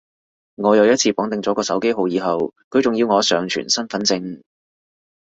[0.55, 4.41] 我有一次綁定咗個手機號以後，佢仲要我上傳身份證